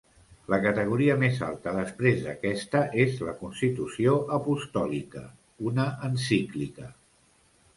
La 0.51 0.57
categoria 0.61 1.17
més 1.23 1.35
alta 1.47 1.73
després 1.75 2.23
d'aquesta 2.23 2.81
és 3.05 3.21
la 3.27 3.35
constitució 3.43 4.17
apostòlica, 4.39 5.23
una 5.73 5.87
encíclica. 6.09 6.91